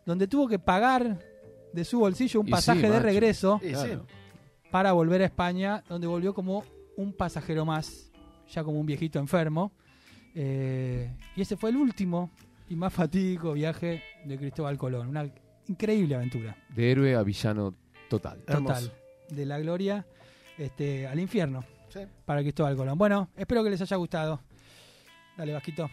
donde 0.06 0.26
tuvo 0.26 0.48
que 0.48 0.58
pagar 0.58 1.18
de 1.72 1.84
su 1.84 2.00
bolsillo 2.00 2.40
un 2.40 2.46
Y 2.46 2.48
sí, 2.48 2.52
pasaje 2.52 2.82
de 2.82 2.88
macho. 2.88 3.02
regreso. 3.02 3.60
Claro. 3.60 4.06
para 4.70 4.92
volver 4.92 5.20
a 5.22 5.26
España, 5.26 5.84
donde 5.88 6.06
volvió 6.06 6.32
como 6.32 6.64
un 6.96 7.12
pasajero 7.12 7.64
más, 7.66 8.10
ya 8.48 8.64
como 8.64 8.80
un 8.80 8.86
viejito 8.86 9.18
enfermo. 9.18 9.72
Eh, 10.34 11.12
y 11.36 11.42
ese 11.42 11.56
fue 11.56 11.70
el 11.70 11.76
último 11.76 12.30
y 12.68 12.76
más 12.76 12.92
fatídico 12.92 13.52
viaje 13.52 14.02
de 14.24 14.38
Cristóbal 14.38 14.76
Colón. 14.78 15.08
Una 15.08 15.30
increíble 15.68 16.14
aventura, 16.14 16.56
De 16.74 16.90
héroe 16.90 17.14
a 17.14 17.22
villano 17.22 17.74
total. 18.08 18.38
total. 18.40 18.56
Hermoso. 18.56 18.92
De 19.30 19.46
la 19.46 19.58
gloria 19.60 20.04
este, 20.58 21.06
al 21.06 21.20
infierno 21.20 21.64
Sí. 21.88 22.00
para 22.24 22.40
Cristóbal 22.42 22.76
Colón. 22.76 22.98
Bueno, 22.98 23.30
espero 23.36 23.62
que 23.64 23.70
les 23.70 23.80
haya 23.80 23.96
gustado. 23.96 24.40
Dale, 25.36 25.52
Vasquito. 25.52 25.88